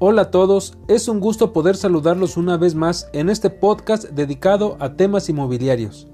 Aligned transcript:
Hola 0.00 0.22
a 0.22 0.30
todos, 0.30 0.78
es 0.86 1.08
un 1.08 1.18
gusto 1.18 1.52
poder 1.52 1.74
saludarlos 1.74 2.36
una 2.36 2.56
vez 2.56 2.76
más 2.76 3.10
en 3.12 3.28
este 3.28 3.50
podcast 3.50 4.04
dedicado 4.04 4.76
a 4.78 4.92
temas 4.92 5.28
inmobiliarios, 5.28 6.06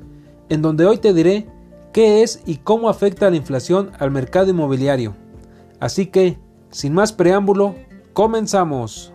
en 0.49 0.63
donde 0.63 0.87
hoy 0.87 0.97
te 0.97 1.13
diré 1.13 1.47
qué 1.93 2.23
es 2.23 2.43
y 2.47 2.57
cómo 2.57 2.89
afecta 2.89 3.29
la 3.29 3.37
inflación 3.37 3.91
al 3.99 4.11
mercado 4.11 4.49
inmobiliario. 4.49 5.15
Así 5.81 6.07
que, 6.07 6.39
sin 6.71 6.95
más 6.95 7.13
preámbulo, 7.13 7.75
comenzamos. 8.15 9.13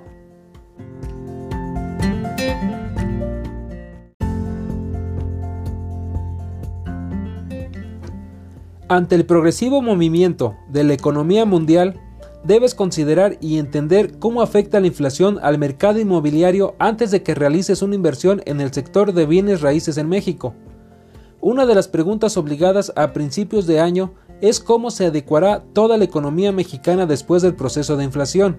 Ante 8.87 9.15
el 9.15 9.25
progresivo 9.25 9.81
movimiento 9.81 10.53
de 10.67 10.83
la 10.83 10.93
economía 10.93 11.45
mundial, 11.45 11.99
debes 12.43 12.75
considerar 12.75 13.37
y 13.41 13.57
entender 13.57 14.17
cómo 14.19 14.41
afecta 14.41 14.79
la 14.79 14.87
inflación 14.87 15.39
al 15.41 15.57
mercado 15.57 15.99
inmobiliario 15.99 16.75
antes 16.79 17.11
de 17.11 17.23
que 17.23 17.35
realices 17.35 17.81
una 17.81 17.95
inversión 17.95 18.41
en 18.45 18.61
el 18.61 18.73
sector 18.73 19.13
de 19.13 19.25
bienes 19.25 19.61
raíces 19.61 19.97
en 19.97 20.07
México. 20.07 20.53
Una 21.41 21.65
de 21.65 21.75
las 21.75 21.87
preguntas 21.87 22.37
obligadas 22.37 22.91
a 22.95 23.13
principios 23.13 23.65
de 23.65 23.79
año 23.79 24.13
es 24.41 24.59
cómo 24.59 24.91
se 24.91 25.07
adecuará 25.07 25.63
toda 25.73 25.97
la 25.97 26.05
economía 26.05 26.51
mexicana 26.51 27.05
después 27.05 27.41
del 27.41 27.55
proceso 27.55 27.97
de 27.97 28.05
inflación. 28.05 28.57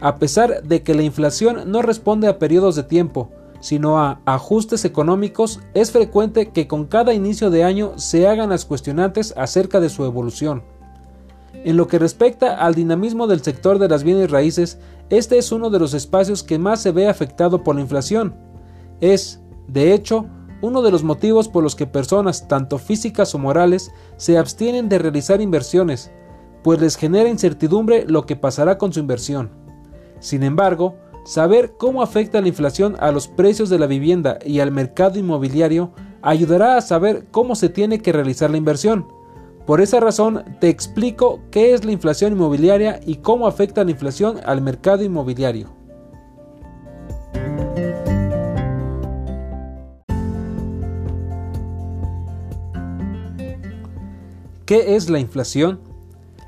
A 0.00 0.16
pesar 0.16 0.62
de 0.62 0.82
que 0.82 0.94
la 0.94 1.02
inflación 1.02 1.70
no 1.70 1.82
responde 1.82 2.28
a 2.28 2.38
periodos 2.38 2.76
de 2.76 2.84
tiempo, 2.84 3.30
sino 3.60 3.98
a 3.98 4.20
ajustes 4.24 4.84
económicos, 4.84 5.60
es 5.74 5.90
frecuente 5.90 6.50
que 6.50 6.68
con 6.68 6.86
cada 6.86 7.14
inicio 7.14 7.50
de 7.50 7.64
año 7.64 7.92
se 7.96 8.28
hagan 8.28 8.50
las 8.50 8.64
cuestionantes 8.64 9.34
acerca 9.36 9.80
de 9.80 9.88
su 9.88 10.04
evolución. 10.04 10.62
En 11.68 11.76
lo 11.76 11.86
que 11.86 11.98
respecta 11.98 12.64
al 12.64 12.74
dinamismo 12.74 13.26
del 13.26 13.42
sector 13.42 13.78
de 13.78 13.90
las 13.90 14.02
bienes 14.02 14.30
raíces, 14.30 14.78
este 15.10 15.36
es 15.36 15.52
uno 15.52 15.68
de 15.68 15.78
los 15.78 15.92
espacios 15.92 16.42
que 16.42 16.58
más 16.58 16.80
se 16.80 16.92
ve 16.92 17.08
afectado 17.08 17.62
por 17.62 17.74
la 17.74 17.82
inflación. 17.82 18.34
Es, 19.02 19.42
de 19.66 19.92
hecho, 19.92 20.24
uno 20.62 20.80
de 20.80 20.90
los 20.90 21.04
motivos 21.04 21.46
por 21.46 21.62
los 21.62 21.76
que 21.76 21.86
personas, 21.86 22.48
tanto 22.48 22.78
físicas 22.78 23.34
o 23.34 23.38
morales, 23.38 23.92
se 24.16 24.38
abstienen 24.38 24.88
de 24.88 24.98
realizar 24.98 25.42
inversiones, 25.42 26.10
pues 26.64 26.80
les 26.80 26.96
genera 26.96 27.28
incertidumbre 27.28 28.06
lo 28.08 28.24
que 28.24 28.34
pasará 28.34 28.78
con 28.78 28.94
su 28.94 29.00
inversión. 29.00 29.50
Sin 30.20 30.44
embargo, 30.44 30.96
saber 31.26 31.74
cómo 31.76 32.02
afecta 32.02 32.40
la 32.40 32.48
inflación 32.48 32.96
a 32.98 33.12
los 33.12 33.28
precios 33.28 33.68
de 33.68 33.78
la 33.78 33.86
vivienda 33.86 34.38
y 34.42 34.60
al 34.60 34.72
mercado 34.72 35.18
inmobiliario 35.18 35.92
ayudará 36.22 36.78
a 36.78 36.80
saber 36.80 37.26
cómo 37.30 37.54
se 37.54 37.68
tiene 37.68 37.98
que 37.98 38.14
realizar 38.14 38.48
la 38.50 38.56
inversión 38.56 39.17
por 39.68 39.82
esa 39.82 40.00
razón 40.00 40.44
te 40.60 40.70
explico 40.70 41.40
qué 41.50 41.74
es 41.74 41.84
la 41.84 41.92
inflación 41.92 42.32
inmobiliaria 42.32 43.00
y 43.04 43.16
cómo 43.16 43.46
afecta 43.46 43.84
la 43.84 43.90
inflación 43.90 44.40
al 44.46 44.62
mercado 44.62 45.04
inmobiliario. 45.04 45.68
¿Qué 54.64 54.96
es 54.96 55.10
la 55.10 55.18
inflación? 55.18 55.80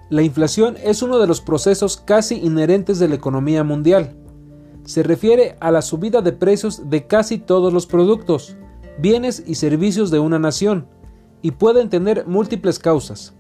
La 0.09 0.23
inflación 0.23 0.79
es 0.83 1.03
uno 1.03 1.19
de 1.19 1.27
los 1.27 1.43
procesos 1.43 1.99
casi 1.99 2.37
inherentes 2.37 2.99
de 2.99 3.09
la 3.09 3.17
economía 3.17 3.63
mundial. 3.65 4.17
Se 4.87 5.03
refiere 5.03 5.59
a 5.61 5.71
la 5.71 5.83
subida 5.83 6.23
de 6.23 6.33
precios 6.33 6.89
de 6.89 7.07
casi 7.07 7.37
todos 7.37 7.71
los 7.71 7.85
productos, 7.85 8.57
bienes 8.99 9.45
y 9.47 9.57
servicios 9.57 10.11
de 10.11 10.21
una 10.21 10.39
nación 10.39 10.89
y 11.43 11.53
pueden 11.53 11.89
tener 11.89 12.27
múltiples 12.27 12.79
causas. 12.79 13.35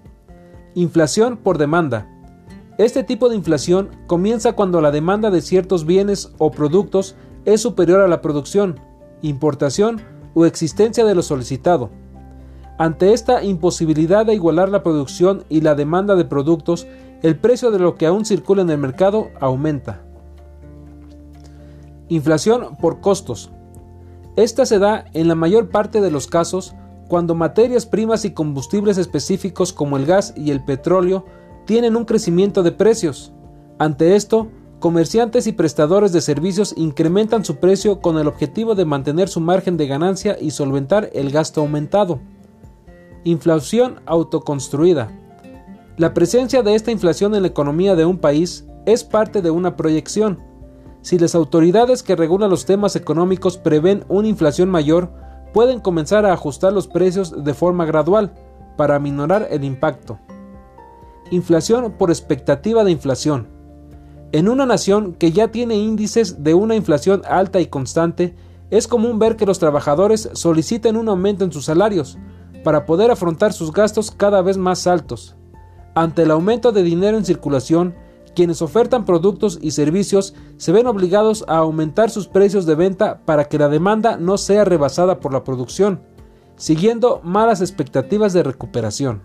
Inflación 0.74 1.36
por 1.36 1.58
demanda. 1.58 2.08
Este 2.78 3.04
tipo 3.04 3.28
de 3.28 3.36
inflación 3.36 3.90
comienza 4.06 4.52
cuando 4.52 4.80
la 4.80 4.90
demanda 4.90 5.30
de 5.30 5.42
ciertos 5.42 5.84
bienes 5.84 6.32
o 6.38 6.50
productos 6.50 7.16
es 7.44 7.60
superior 7.60 8.00
a 8.00 8.08
la 8.08 8.20
producción, 8.22 8.80
importación 9.22 10.00
o 10.34 10.46
existencia 10.46 11.04
de 11.04 11.14
lo 11.14 11.22
solicitado. 11.22 11.90
Ante 12.78 13.12
esta 13.12 13.44
imposibilidad 13.44 14.24
de 14.24 14.34
igualar 14.34 14.70
la 14.70 14.82
producción 14.82 15.44
y 15.50 15.60
la 15.60 15.74
demanda 15.74 16.14
de 16.14 16.24
productos, 16.24 16.86
el 17.22 17.36
precio 17.38 17.70
de 17.70 17.78
lo 17.78 17.96
que 17.96 18.06
aún 18.06 18.24
circula 18.24 18.62
en 18.62 18.70
el 18.70 18.78
mercado 18.78 19.28
aumenta. 19.40 20.02
Inflación 22.08 22.76
por 22.80 23.00
costos. 23.00 23.50
Esta 24.36 24.64
se 24.64 24.78
da 24.78 25.04
en 25.12 25.28
la 25.28 25.34
mayor 25.34 25.68
parte 25.68 26.00
de 26.00 26.10
los 26.10 26.26
casos 26.26 26.74
cuando 27.10 27.34
materias 27.34 27.86
primas 27.86 28.24
y 28.24 28.30
combustibles 28.30 28.96
específicos 28.96 29.72
como 29.72 29.96
el 29.96 30.06
gas 30.06 30.32
y 30.36 30.52
el 30.52 30.64
petróleo 30.64 31.26
tienen 31.66 31.96
un 31.96 32.04
crecimiento 32.04 32.62
de 32.62 32.70
precios. 32.70 33.32
Ante 33.80 34.14
esto, 34.14 34.46
comerciantes 34.78 35.48
y 35.48 35.52
prestadores 35.52 36.12
de 36.12 36.20
servicios 36.20 36.72
incrementan 36.76 37.44
su 37.44 37.56
precio 37.56 38.00
con 38.00 38.16
el 38.16 38.28
objetivo 38.28 38.76
de 38.76 38.84
mantener 38.84 39.28
su 39.28 39.40
margen 39.40 39.76
de 39.76 39.88
ganancia 39.88 40.36
y 40.40 40.52
solventar 40.52 41.10
el 41.12 41.32
gasto 41.32 41.62
aumentado. 41.62 42.20
Inflación 43.24 44.00
autoconstruida. 44.06 45.10
La 45.96 46.14
presencia 46.14 46.62
de 46.62 46.76
esta 46.76 46.92
inflación 46.92 47.34
en 47.34 47.42
la 47.42 47.48
economía 47.48 47.96
de 47.96 48.04
un 48.04 48.18
país 48.18 48.66
es 48.86 49.02
parte 49.02 49.42
de 49.42 49.50
una 49.50 49.74
proyección. 49.76 50.38
Si 51.02 51.18
las 51.18 51.34
autoridades 51.34 52.04
que 52.04 52.14
regulan 52.14 52.50
los 52.50 52.66
temas 52.66 52.94
económicos 52.94 53.58
prevén 53.58 54.04
una 54.08 54.28
inflación 54.28 54.70
mayor, 54.70 55.10
pueden 55.52 55.80
comenzar 55.80 56.26
a 56.26 56.32
ajustar 56.32 56.72
los 56.72 56.86
precios 56.86 57.44
de 57.44 57.54
forma 57.54 57.84
gradual 57.84 58.32
para 58.76 58.98
minorar 58.98 59.48
el 59.50 59.64
impacto. 59.64 60.18
Inflación 61.30 61.92
por 61.92 62.10
expectativa 62.10 62.84
de 62.84 62.90
inflación. 62.90 63.48
En 64.32 64.48
una 64.48 64.64
nación 64.64 65.14
que 65.14 65.32
ya 65.32 65.48
tiene 65.48 65.76
índices 65.76 66.42
de 66.44 66.54
una 66.54 66.76
inflación 66.76 67.22
alta 67.28 67.60
y 67.60 67.66
constante, 67.66 68.34
es 68.70 68.86
común 68.86 69.18
ver 69.18 69.36
que 69.36 69.46
los 69.46 69.58
trabajadores 69.58 70.30
soliciten 70.32 70.96
un 70.96 71.08
aumento 71.08 71.44
en 71.44 71.52
sus 71.52 71.64
salarios 71.64 72.16
para 72.62 72.86
poder 72.86 73.10
afrontar 73.10 73.52
sus 73.52 73.72
gastos 73.72 74.10
cada 74.10 74.42
vez 74.42 74.56
más 74.56 74.86
altos. 74.86 75.36
Ante 75.94 76.22
el 76.22 76.30
aumento 76.30 76.70
de 76.70 76.84
dinero 76.84 77.16
en 77.16 77.24
circulación, 77.24 77.94
quienes 78.34 78.62
ofertan 78.62 79.04
productos 79.04 79.58
y 79.60 79.72
servicios 79.72 80.34
se 80.56 80.72
ven 80.72 80.86
obligados 80.86 81.44
a 81.48 81.58
aumentar 81.58 82.10
sus 82.10 82.28
precios 82.28 82.66
de 82.66 82.74
venta 82.74 83.20
para 83.24 83.44
que 83.44 83.58
la 83.58 83.68
demanda 83.68 84.16
no 84.16 84.38
sea 84.38 84.64
rebasada 84.64 85.20
por 85.20 85.32
la 85.32 85.44
producción, 85.44 86.00
siguiendo 86.56 87.20
malas 87.24 87.60
expectativas 87.60 88.32
de 88.32 88.42
recuperación. 88.42 89.22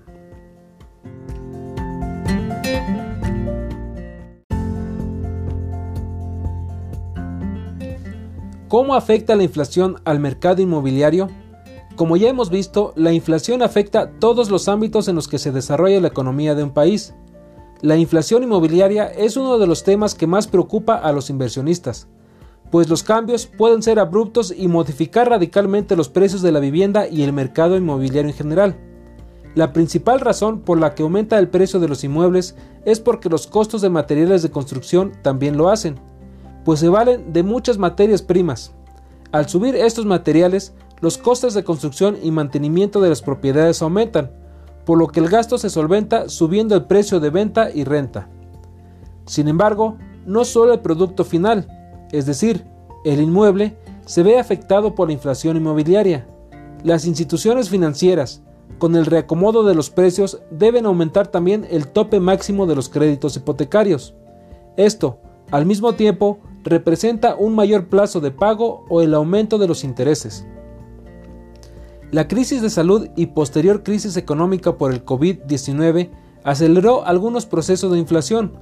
¿Cómo 8.68 8.96
afecta 8.96 9.36
la 9.36 9.44
inflación 9.44 10.02
al 10.04 10.20
mercado 10.20 10.62
inmobiliario? 10.62 11.30
Como 11.96 12.18
ya 12.18 12.28
hemos 12.28 12.50
visto, 12.50 12.92
la 12.98 13.14
inflación 13.14 13.62
afecta 13.62 14.12
todos 14.20 14.50
los 14.50 14.68
ámbitos 14.68 15.08
en 15.08 15.16
los 15.16 15.30
que 15.30 15.38
se 15.38 15.54
desarrolla 15.54 16.02
la 16.02 16.10
economía 16.10 16.56
de 16.56 16.64
un 16.64 16.72
país, 16.72 17.14
la 17.82 17.98
inflación 17.98 18.44
inmobiliaria 18.44 19.08
es 19.08 19.38
uno 19.38 19.58
de 19.58 19.68
los 19.68 19.84
temas 19.84 20.16
que 20.16 20.28
más 20.28 20.48
preocupa 20.48 20.96
a 20.96 21.12
los 21.12 21.30
inversionistas, 21.30 22.08
pues 22.72 22.90
los 22.90 23.04
cambios 23.04 23.46
pueden 23.46 23.84
ser 23.84 24.00
abruptos 24.00 24.54
y 24.56 24.68
modificar 24.68 25.30
radicalmente 25.30 25.96
los 25.96 26.10
precios 26.10 26.42
de 26.42 26.52
la 26.52 26.60
vivienda 26.60 27.08
y 27.08 27.24
el 27.24 27.34
mercado 27.34 27.78
inmobiliario 27.78 28.30
en 28.30 28.36
general. 28.36 28.78
La 29.56 29.72
principal 29.72 30.20
razón 30.20 30.62
por 30.62 30.80
la 30.80 30.96
que 30.96 31.04
aumenta 31.04 31.40
el 31.40 31.48
precio 31.48 31.80
de 31.80 31.88
los 31.88 32.04
inmuebles 32.04 32.56
es 32.86 33.00
porque 33.00 33.30
los 33.30 33.48
costos 33.48 33.82
de 33.82 33.90
materiales 33.90 34.42
de 34.42 34.52
construcción 34.52 35.14
también 35.22 35.58
lo 35.58 35.70
hacen, 35.70 36.00
pues 36.66 36.80
se 36.80 36.90
valen 36.90 37.32
de 37.32 37.44
muchas 37.44 37.78
materias 37.78 38.22
primas. 38.22 38.74
Al 39.32 39.48
subir 39.48 39.76
estos 39.76 40.06
materiales, 40.06 40.74
los 41.02 41.18
costes 41.18 41.54
de 41.54 41.64
construcción 41.64 42.18
y 42.22 42.32
mantenimiento 42.32 43.00
de 43.02 43.10
las 43.10 43.22
propiedades 43.22 43.82
aumentan, 43.82 44.32
por 44.86 44.98
lo 44.98 45.08
que 45.08 45.20
el 45.20 45.30
gasto 45.30 45.58
se 45.58 45.70
solventa 45.70 46.30
subiendo 46.30 46.76
el 46.76 46.86
precio 46.86 47.20
de 47.20 47.30
venta 47.30 47.70
y 47.74 47.84
renta. 47.84 48.30
Sin 49.26 49.48
embargo, 49.48 49.98
no 50.26 50.46
solo 50.46 50.74
el 50.74 50.80
producto 50.82 51.24
final, 51.24 51.68
es 52.12 52.26
decir, 52.26 52.66
el 53.04 53.22
inmueble, 53.22 53.78
se 54.06 54.24
ve 54.24 54.40
afectado 54.40 54.96
por 54.96 55.08
la 55.08 55.14
inflación 55.14 55.58
inmobiliaria. 55.58 56.28
Las 56.84 57.06
instituciones 57.06 57.70
financieras, 57.70 58.44
con 58.78 58.96
el 58.96 59.06
reacomodo 59.06 59.64
de 59.64 59.74
los 59.74 59.90
precios, 59.90 60.42
deben 60.52 60.86
aumentar 60.86 61.28
también 61.28 61.66
el 61.70 61.88
tope 61.88 62.20
máximo 62.20 62.68
de 62.68 62.76
los 62.76 62.90
créditos 62.90 63.36
hipotecarios. 63.36 64.14
Esto, 64.78 65.20
al 65.52 65.66
mismo 65.66 65.94
tiempo, 65.94 66.40
representa 66.64 67.36
un 67.36 67.56
mayor 67.56 67.88
plazo 67.88 68.20
de 68.20 68.32
pago 68.32 68.86
o 68.90 69.02
el 69.02 69.14
aumento 69.14 69.58
de 69.58 69.68
los 69.68 69.84
intereses. 69.84 70.46
La 72.12 72.28
crisis 72.28 72.62
de 72.62 72.70
salud 72.70 73.10
y 73.16 73.28
posterior 73.28 73.84
crisis 73.84 74.18
económica 74.18 74.78
por 74.78 74.94
el 74.94 75.04
COVID-19 75.04 76.10
aceleró 76.44 77.06
algunos 77.06 77.46
procesos 77.46 77.92
de 77.92 78.00
inflación, 78.00 78.54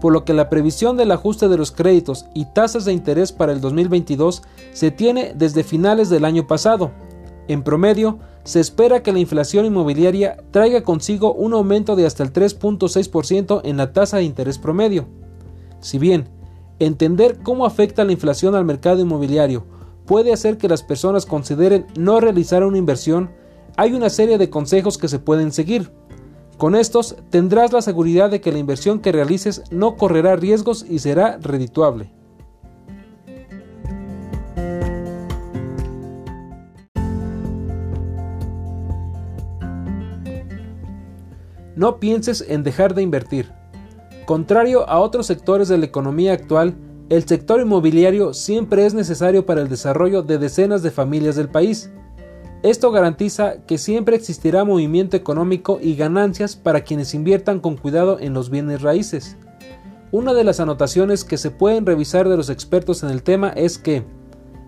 por 0.00 0.12
lo 0.12 0.24
que 0.24 0.34
la 0.34 0.48
previsión 0.48 0.96
del 0.96 1.10
ajuste 1.10 1.48
de 1.48 1.56
los 1.56 1.72
créditos 1.72 2.26
y 2.34 2.46
tasas 2.46 2.84
de 2.84 2.92
interés 2.92 3.32
para 3.32 3.52
el 3.52 3.60
2022 3.60 4.42
se 4.72 4.90
tiene 4.90 5.32
desde 5.34 5.64
finales 5.64 6.10
del 6.10 6.24
año 6.24 6.46
pasado. 6.46 6.92
En 7.48 7.62
promedio, 7.62 8.18
se 8.44 8.60
espera 8.60 9.02
que 9.02 9.12
la 9.12 9.18
inflación 9.18 9.66
inmobiliaria 9.66 10.36
traiga 10.50 10.82
consigo 10.82 11.32
un 11.32 11.52
aumento 11.52 11.96
de 11.96 12.06
hasta 12.06 12.22
el 12.22 12.32
3.6% 12.32 13.60
en 13.64 13.76
la 13.76 13.92
tasa 13.92 14.18
de 14.18 14.24
interés 14.24 14.58
promedio. 14.58 15.06
Si 15.80 15.98
bien 15.98 16.28
Entender 16.80 17.40
cómo 17.42 17.66
afecta 17.66 18.04
la 18.04 18.12
inflación 18.12 18.54
al 18.54 18.64
mercado 18.64 19.00
inmobiliario 19.00 19.66
puede 20.10 20.32
hacer 20.32 20.58
que 20.58 20.66
las 20.66 20.82
personas 20.82 21.24
consideren 21.24 21.86
no 21.96 22.18
realizar 22.18 22.64
una 22.64 22.78
inversión. 22.78 23.30
Hay 23.76 23.92
una 23.92 24.10
serie 24.10 24.38
de 24.38 24.50
consejos 24.50 24.98
que 24.98 25.06
se 25.06 25.20
pueden 25.20 25.52
seguir. 25.52 25.92
Con 26.58 26.74
estos 26.74 27.14
tendrás 27.30 27.72
la 27.72 27.80
seguridad 27.80 28.28
de 28.28 28.40
que 28.40 28.50
la 28.50 28.58
inversión 28.58 28.98
que 28.98 29.12
realices 29.12 29.62
no 29.70 29.94
correrá 29.94 30.34
riesgos 30.34 30.84
y 30.84 30.98
será 30.98 31.38
redituable. 31.40 32.12
No 41.76 42.00
pienses 42.00 42.44
en 42.48 42.64
dejar 42.64 42.96
de 42.96 43.02
invertir. 43.02 43.52
Contrario 44.26 44.88
a 44.88 44.98
otros 44.98 45.28
sectores 45.28 45.68
de 45.68 45.78
la 45.78 45.86
economía 45.86 46.32
actual, 46.32 46.74
el 47.10 47.26
sector 47.26 47.60
inmobiliario 47.60 48.32
siempre 48.32 48.86
es 48.86 48.94
necesario 48.94 49.44
para 49.44 49.60
el 49.60 49.68
desarrollo 49.68 50.22
de 50.22 50.38
decenas 50.38 50.84
de 50.84 50.92
familias 50.92 51.34
del 51.34 51.48
país. 51.48 51.90
Esto 52.62 52.92
garantiza 52.92 53.62
que 53.66 53.78
siempre 53.78 54.14
existirá 54.14 54.64
movimiento 54.64 55.16
económico 55.16 55.80
y 55.82 55.96
ganancias 55.96 56.54
para 56.54 56.82
quienes 56.82 57.12
inviertan 57.12 57.58
con 57.58 57.76
cuidado 57.76 58.20
en 58.20 58.32
los 58.32 58.48
bienes 58.48 58.82
raíces. 58.82 59.36
Una 60.12 60.34
de 60.34 60.44
las 60.44 60.60
anotaciones 60.60 61.24
que 61.24 61.36
se 61.36 61.50
pueden 61.50 61.84
revisar 61.84 62.28
de 62.28 62.36
los 62.36 62.48
expertos 62.48 63.02
en 63.02 63.10
el 63.10 63.24
tema 63.24 63.48
es 63.50 63.76
que, 63.78 64.04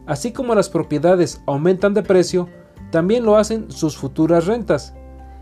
así 0.06 0.32
como 0.32 0.56
las 0.56 0.68
propiedades 0.68 1.42
aumentan 1.46 1.94
de 1.94 2.02
precio, 2.02 2.48
también 2.90 3.24
lo 3.24 3.36
hacen 3.36 3.70
sus 3.70 3.96
futuras 3.96 4.46
rentas. 4.46 4.94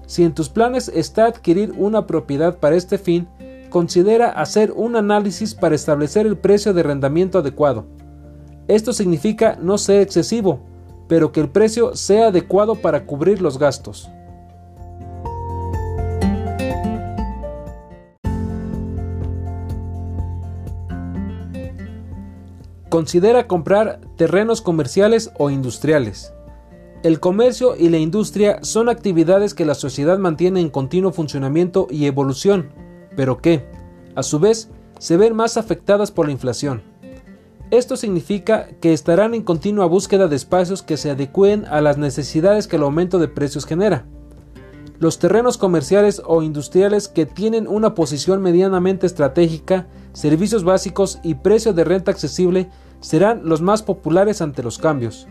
Si 0.04 0.22
en 0.22 0.34
tus 0.34 0.50
planes 0.50 0.90
está 0.94 1.24
adquirir 1.24 1.72
una 1.78 2.06
propiedad 2.06 2.58
para 2.58 2.76
este 2.76 2.98
fin, 2.98 3.26
considera 3.70 4.28
hacer 4.28 4.72
un 4.76 4.96
análisis 4.96 5.54
para 5.54 5.74
establecer 5.74 6.26
el 6.26 6.36
precio 6.36 6.74
de 6.74 6.80
arrendamiento 6.80 7.38
adecuado. 7.38 7.86
Esto 8.68 8.92
significa 8.92 9.56
no 9.60 9.78
ser 9.78 10.02
excesivo, 10.02 10.60
pero 11.08 11.32
que 11.32 11.40
el 11.40 11.48
precio 11.48 11.96
sea 11.96 12.28
adecuado 12.28 12.74
para 12.74 13.06
cubrir 13.06 13.40
los 13.40 13.58
gastos. 13.58 14.10
Considera 22.88 23.46
comprar 23.46 24.00
terrenos 24.16 24.60
comerciales 24.60 25.30
o 25.38 25.48
industriales. 25.50 26.32
El 27.02 27.18
comercio 27.18 27.76
y 27.76 27.88
la 27.88 27.98
industria 27.98 28.58
son 28.62 28.88
actividades 28.88 29.54
que 29.54 29.64
la 29.64 29.74
sociedad 29.74 30.18
mantiene 30.18 30.60
en 30.60 30.68
continuo 30.68 31.12
funcionamiento 31.12 31.86
y 31.88 32.06
evolución, 32.06 32.72
pero 33.16 33.38
que, 33.38 33.64
a 34.14 34.22
su 34.22 34.38
vez, 34.38 34.70
se 34.98 35.16
ven 35.16 35.34
más 35.34 35.56
afectadas 35.56 36.10
por 36.10 36.26
la 36.26 36.32
inflación. 36.32 36.82
Esto 37.70 37.96
significa 37.96 38.68
que 38.80 38.92
estarán 38.92 39.32
en 39.32 39.42
continua 39.42 39.86
búsqueda 39.86 40.26
de 40.26 40.36
espacios 40.36 40.82
que 40.82 40.96
se 40.96 41.10
adecúen 41.10 41.64
a 41.66 41.80
las 41.80 41.98
necesidades 41.98 42.66
que 42.66 42.76
el 42.76 42.82
aumento 42.82 43.18
de 43.18 43.28
precios 43.28 43.64
genera. 43.64 44.06
Los 44.98 45.18
terrenos 45.18 45.56
comerciales 45.56 46.20
o 46.26 46.42
industriales 46.42 47.08
que 47.08 47.26
tienen 47.26 47.68
una 47.68 47.94
posición 47.94 48.42
medianamente 48.42 49.06
estratégica, 49.06 49.86
servicios 50.12 50.64
básicos 50.64 51.20
y 51.22 51.36
precio 51.36 51.72
de 51.72 51.84
renta 51.84 52.10
accesible 52.10 52.68
serán 53.00 53.42
los 53.44 53.62
más 53.62 53.82
populares 53.82 54.42
ante 54.42 54.62
los 54.62 54.76
cambios. 54.76 55.26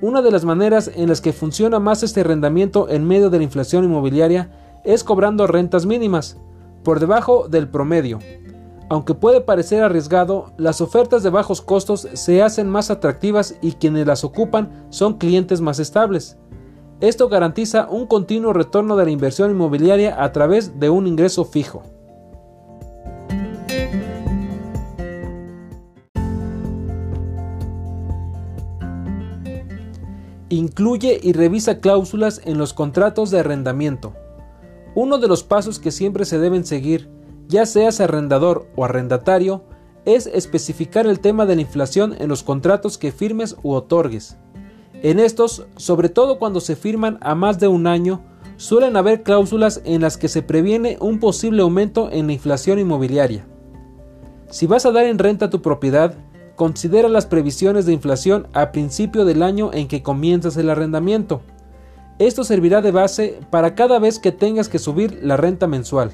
Una 0.00 0.20
de 0.20 0.30
las 0.30 0.44
maneras 0.44 0.90
en 0.94 1.08
las 1.08 1.20
que 1.20 1.32
funciona 1.32 1.78
más 1.78 2.02
este 2.02 2.20
arrendamiento 2.20 2.88
en 2.88 3.06
medio 3.06 3.30
de 3.30 3.38
la 3.38 3.44
inflación 3.44 3.84
inmobiliaria 3.84 4.50
es 4.84 5.04
cobrando 5.04 5.46
rentas 5.46 5.86
mínimas, 5.86 6.38
por 6.82 7.00
debajo 7.00 7.48
del 7.48 7.68
promedio. 7.68 8.18
Aunque 8.90 9.14
puede 9.14 9.42
parecer 9.42 9.82
arriesgado, 9.82 10.52
las 10.56 10.80
ofertas 10.80 11.22
de 11.22 11.30
bajos 11.30 11.60
costos 11.60 12.08
se 12.14 12.42
hacen 12.42 12.70
más 12.70 12.90
atractivas 12.90 13.56
y 13.60 13.72
quienes 13.72 14.06
las 14.06 14.24
ocupan 14.24 14.86
son 14.88 15.18
clientes 15.18 15.60
más 15.60 15.78
estables. 15.78 16.38
Esto 17.00 17.28
garantiza 17.28 17.86
un 17.88 18.06
continuo 18.06 18.52
retorno 18.52 18.96
de 18.96 19.04
la 19.04 19.10
inversión 19.10 19.50
inmobiliaria 19.50 20.22
a 20.22 20.32
través 20.32 20.80
de 20.80 20.90
un 20.90 21.06
ingreso 21.06 21.44
fijo. 21.44 21.82
Incluye 30.48 31.20
y 31.22 31.34
revisa 31.34 31.78
cláusulas 31.78 32.40
en 32.46 32.56
los 32.56 32.72
contratos 32.72 33.30
de 33.30 33.40
arrendamiento. 33.40 34.14
Uno 34.94 35.18
de 35.18 35.28
los 35.28 35.42
pasos 35.42 35.78
que 35.78 35.90
siempre 35.90 36.24
se 36.24 36.38
deben 36.38 36.64
seguir, 36.64 37.10
ya 37.48 37.66
seas 37.66 38.00
arrendador 38.00 38.68
o 38.76 38.84
arrendatario, 38.84 39.64
es 40.04 40.26
especificar 40.26 41.06
el 41.06 41.20
tema 41.20 41.46
de 41.46 41.56
la 41.56 41.62
inflación 41.62 42.14
en 42.18 42.28
los 42.28 42.42
contratos 42.42 42.98
que 42.98 43.12
firmes 43.12 43.56
u 43.62 43.72
otorgues. 43.72 44.36
En 45.02 45.20
estos, 45.20 45.66
sobre 45.76 46.08
todo 46.08 46.38
cuando 46.38 46.60
se 46.60 46.76
firman 46.76 47.18
a 47.20 47.34
más 47.34 47.60
de 47.60 47.68
un 47.68 47.86
año, 47.86 48.22
suelen 48.56 48.96
haber 48.96 49.22
cláusulas 49.22 49.80
en 49.84 50.00
las 50.00 50.16
que 50.16 50.28
se 50.28 50.42
previene 50.42 50.96
un 51.00 51.20
posible 51.20 51.62
aumento 51.62 52.10
en 52.10 52.26
la 52.26 52.32
inflación 52.32 52.78
inmobiliaria. 52.78 53.46
Si 54.50 54.66
vas 54.66 54.86
a 54.86 54.92
dar 54.92 55.04
en 55.04 55.18
renta 55.18 55.50
tu 55.50 55.62
propiedad, 55.62 56.16
Considera 56.58 57.08
las 57.08 57.24
previsiones 57.24 57.86
de 57.86 57.92
inflación 57.92 58.48
a 58.52 58.72
principio 58.72 59.24
del 59.24 59.44
año 59.44 59.70
en 59.72 59.86
que 59.86 60.02
comienzas 60.02 60.56
el 60.56 60.70
arrendamiento. 60.70 61.40
Esto 62.18 62.42
servirá 62.42 62.82
de 62.82 62.90
base 62.90 63.38
para 63.50 63.76
cada 63.76 64.00
vez 64.00 64.18
que 64.18 64.32
tengas 64.32 64.68
que 64.68 64.80
subir 64.80 65.20
la 65.22 65.36
renta 65.36 65.68
mensual. 65.68 66.10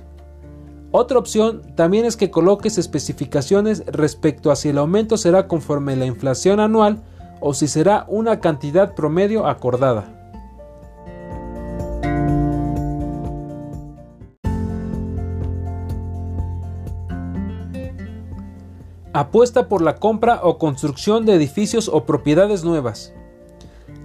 Otra 0.91 1.19
opción 1.19 1.63
también 1.75 2.05
es 2.05 2.17
que 2.17 2.31
coloques 2.31 2.77
especificaciones 2.77 3.85
respecto 3.87 4.51
a 4.51 4.57
si 4.57 4.69
el 4.69 4.79
aumento 4.79 5.17
será 5.17 5.49
conforme 5.49 5.97
la 5.97 6.05
inflación 6.05 6.61
anual 6.61 7.03
o 7.41 7.55
si 7.55 7.69
será 7.69 8.05
una 8.09 8.41
cantidad 8.41 8.95
promedio 8.95 9.47
acordada. 9.47 10.05
Apuesta 19.15 19.69
por 19.69 19.81
la 19.81 19.97
compra 19.97 20.41
o 20.43 20.59
construcción 20.59 21.25
de 21.25 21.35
edificios 21.35 21.89
o 21.89 22.05
propiedades 22.05 22.63
nuevas. 22.63 23.15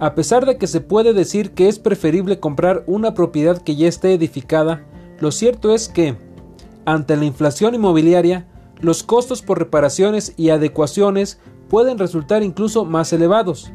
A 0.00 0.14
pesar 0.14 0.46
de 0.46 0.56
que 0.56 0.66
se 0.66 0.80
puede 0.80 1.12
decir 1.12 1.50
que 1.52 1.68
es 1.68 1.78
preferible 1.78 2.40
comprar 2.40 2.84
una 2.86 3.12
propiedad 3.12 3.60
que 3.60 3.76
ya 3.76 3.86
esté 3.86 4.14
edificada, 4.14 4.82
lo 5.20 5.30
cierto 5.30 5.74
es 5.74 5.90
que, 5.90 6.16
ante 6.86 7.18
la 7.18 7.26
inflación 7.26 7.74
inmobiliaria, 7.74 8.48
los 8.80 9.02
costos 9.02 9.42
por 9.42 9.58
reparaciones 9.58 10.32
y 10.38 10.48
adecuaciones 10.48 11.38
pueden 11.68 11.98
resultar 11.98 12.42
incluso 12.42 12.86
más 12.86 13.12
elevados. 13.12 13.70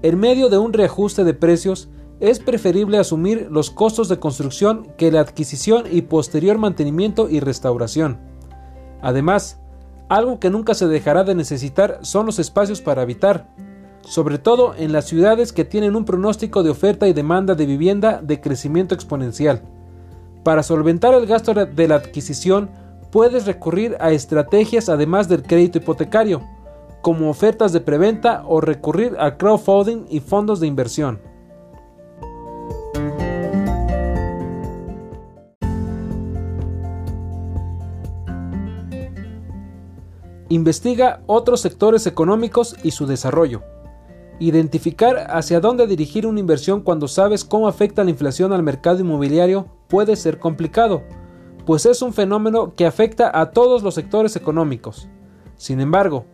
En 0.00 0.18
medio 0.18 0.48
de 0.48 0.56
un 0.56 0.72
reajuste 0.72 1.22
de 1.22 1.34
precios, 1.34 1.90
es 2.18 2.38
preferible 2.38 2.96
asumir 2.96 3.48
los 3.50 3.70
costos 3.70 4.08
de 4.08 4.18
construcción 4.18 4.88
que 4.96 5.12
la 5.12 5.20
adquisición 5.20 5.84
y 5.90 6.00
posterior 6.00 6.56
mantenimiento 6.56 7.28
y 7.28 7.40
restauración. 7.40 8.18
Además, 9.02 9.60
algo 10.08 10.40
que 10.40 10.48
nunca 10.48 10.72
se 10.72 10.86
dejará 10.86 11.24
de 11.24 11.34
necesitar 11.34 11.98
son 12.00 12.24
los 12.24 12.38
espacios 12.38 12.80
para 12.80 13.02
habitar, 13.02 13.54
sobre 14.08 14.38
todo 14.38 14.74
en 14.74 14.92
las 14.92 15.04
ciudades 15.04 15.52
que 15.52 15.66
tienen 15.66 15.94
un 15.94 16.06
pronóstico 16.06 16.62
de 16.62 16.70
oferta 16.70 17.06
y 17.06 17.12
demanda 17.12 17.54
de 17.54 17.66
vivienda 17.66 18.20
de 18.22 18.40
crecimiento 18.40 18.94
exponencial. 18.94 19.60
Para 20.44 20.62
solventar 20.62 21.12
el 21.12 21.26
gasto 21.26 21.52
de 21.52 21.88
la 21.88 21.96
adquisición, 21.96 22.70
puedes 23.12 23.44
recurrir 23.44 23.96
a 24.00 24.10
estrategias 24.12 24.88
además 24.88 25.28
del 25.28 25.42
crédito 25.42 25.76
hipotecario, 25.76 26.42
como 27.02 27.28
ofertas 27.28 27.74
de 27.74 27.82
preventa 27.82 28.44
o 28.46 28.62
recurrir 28.62 29.14
a 29.20 29.36
crowdfunding 29.36 30.06
y 30.08 30.20
fondos 30.20 30.58
de 30.58 30.66
inversión. 30.66 31.20
Investiga 40.48 41.20
otros 41.26 41.60
sectores 41.60 42.06
económicos 42.06 42.74
y 42.82 42.92
su 42.92 43.06
desarrollo. 43.06 43.62
Identificar 44.40 45.26
hacia 45.30 45.60
dónde 45.60 45.86
dirigir 45.86 46.26
una 46.26 46.38
inversión 46.38 46.82
cuando 46.82 47.08
sabes 47.08 47.44
cómo 47.44 47.66
afecta 47.66 48.04
la 48.04 48.10
inflación 48.10 48.52
al 48.52 48.62
mercado 48.62 49.00
inmobiliario 49.00 49.66
puede 49.88 50.14
ser 50.14 50.38
complicado, 50.38 51.02
pues 51.66 51.86
es 51.86 52.02
un 52.02 52.12
fenómeno 52.12 52.74
que 52.76 52.86
afecta 52.86 53.30
a 53.40 53.50
todos 53.50 53.82
los 53.82 53.94
sectores 53.94 54.36
económicos. 54.36 55.08
Sin 55.56 55.80
embargo, 55.80 56.24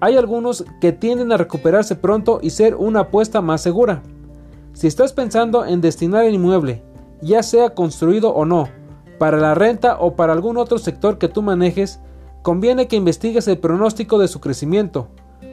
hay 0.00 0.16
algunos 0.16 0.64
que 0.80 0.92
tienden 0.92 1.32
a 1.32 1.38
recuperarse 1.38 1.96
pronto 1.96 2.38
y 2.42 2.50
ser 2.50 2.74
una 2.74 3.00
apuesta 3.00 3.40
más 3.40 3.62
segura. 3.62 4.02
Si 4.74 4.86
estás 4.86 5.12
pensando 5.12 5.64
en 5.64 5.80
destinar 5.80 6.24
el 6.24 6.34
inmueble, 6.34 6.82
ya 7.22 7.42
sea 7.42 7.70
construido 7.70 8.34
o 8.34 8.44
no, 8.44 8.68
para 9.18 9.38
la 9.38 9.54
renta 9.54 9.98
o 9.98 10.16
para 10.16 10.32
algún 10.34 10.58
otro 10.58 10.78
sector 10.78 11.16
que 11.16 11.28
tú 11.28 11.40
manejes, 11.40 12.00
conviene 12.42 12.88
que 12.88 12.96
investigues 12.96 13.48
el 13.48 13.58
pronóstico 13.58 14.18
de 14.18 14.28
su 14.28 14.40
crecimiento. 14.40 15.08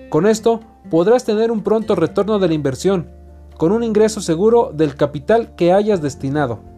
Con 0.09 0.27
esto 0.27 0.59
podrás 0.89 1.25
tener 1.25 1.51
un 1.51 1.61
pronto 1.61 1.95
retorno 1.95 2.39
de 2.39 2.47
la 2.47 2.53
inversión, 2.53 3.09
con 3.57 3.71
un 3.71 3.83
ingreso 3.83 4.21
seguro 4.21 4.71
del 4.73 4.95
capital 4.95 5.55
que 5.55 5.73
hayas 5.73 6.01
destinado. 6.01 6.71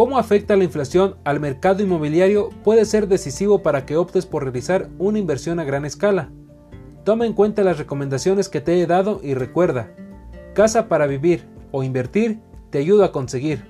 cómo 0.00 0.16
afecta 0.16 0.56
la 0.56 0.64
inflación 0.64 1.16
al 1.24 1.40
mercado 1.40 1.82
inmobiliario 1.82 2.48
puede 2.64 2.86
ser 2.86 3.06
decisivo 3.06 3.62
para 3.62 3.84
que 3.84 3.98
optes 3.98 4.24
por 4.24 4.44
realizar 4.44 4.88
una 4.98 5.18
inversión 5.18 5.60
a 5.60 5.64
gran 5.64 5.84
escala. 5.84 6.30
Toma 7.04 7.26
en 7.26 7.34
cuenta 7.34 7.64
las 7.64 7.76
recomendaciones 7.76 8.48
que 8.48 8.62
te 8.62 8.80
he 8.80 8.86
dado 8.86 9.20
y 9.22 9.34
recuerda, 9.34 9.92
casa 10.54 10.88
para 10.88 11.06
vivir 11.06 11.44
o 11.70 11.82
invertir 11.82 12.40
te 12.70 12.78
ayudo 12.78 13.04
a 13.04 13.12
conseguir. 13.12 13.62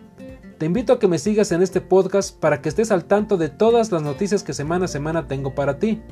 Te 0.61 0.67
invito 0.67 0.93
a 0.93 0.99
que 0.99 1.09
me 1.09 1.17
sigas 1.19 1.53
en 1.53 1.63
este 1.63 1.81
podcast 1.81 2.39
para 2.39 2.61
que 2.61 2.69
estés 2.69 2.91
al 2.91 3.07
tanto 3.07 3.39
de 3.39 3.49
todas 3.49 3.91
las 3.93 4.03
noticias 4.03 4.43
que 4.43 4.53
semana 4.53 4.85
a 4.85 4.89
semana 4.89 5.27
tengo 5.27 5.55
para 5.55 5.79
ti. 5.79 6.03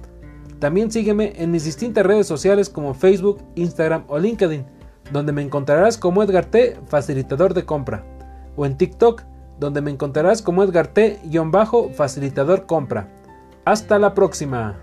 También 0.59 0.91
sígueme 0.91 1.35
en 1.37 1.51
mis 1.51 1.67
distintas 1.67 2.07
redes 2.07 2.27
sociales 2.27 2.71
como 2.71 2.95
Facebook, 2.95 3.43
Instagram 3.57 4.05
o 4.09 4.19
LinkedIn, 4.19 4.65
donde 5.13 5.33
me 5.33 5.43
encontrarás 5.43 5.99
como 5.99 6.23
Edgar 6.23 6.47
T, 6.47 6.79
facilitador 6.87 7.53
de 7.53 7.67
compra, 7.67 8.07
o 8.57 8.65
en 8.65 8.79
TikTok, 8.79 9.21
donde 9.61 9.83
me 9.83 9.91
encontrarás 9.91 10.41
como 10.41 10.63
Edgar 10.63 10.87
T, 10.87 11.21
facilitador 11.93 12.65
compra. 12.65 13.07
Hasta 13.67 13.99
la 13.99 14.15
próxima. 14.15 14.79